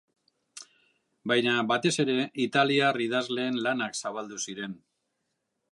Baina, 1.31 1.53
batez 1.73 1.93
ere, 2.05 2.15
italiar 2.47 2.99
idazleen 3.09 3.61
lanak 3.67 4.01
zabaldu 4.05 4.45
ziren. 4.49 4.77